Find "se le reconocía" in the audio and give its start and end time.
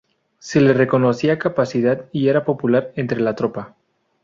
0.39-1.37